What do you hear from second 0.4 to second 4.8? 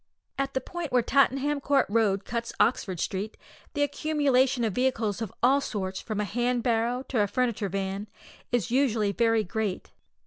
the point where Tottenham Court Road cuts Oxford Street, the accumulation of